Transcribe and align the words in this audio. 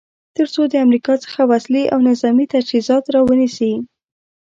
تر 0.35 0.47
څو 0.53 0.61
د 0.71 0.75
امریکا 0.85 1.13
څخه 1.25 1.41
وسلې 1.51 1.83
او 1.93 1.99
نظامې 2.09 2.45
تجهیزات 2.53 3.03
را 3.13 3.21
ونیسي. 3.29 3.73